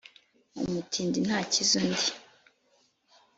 Umutindi 0.63 1.17
ntakiza 1.27 1.73
undi. 1.79 2.09